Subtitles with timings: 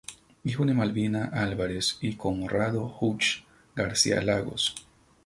[0.43, 3.43] Hijo de Malvina Álvarez y Conrado Hughes
[3.75, 4.73] García Lagos.